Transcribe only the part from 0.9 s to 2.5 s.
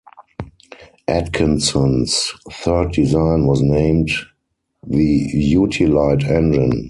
Atkinson's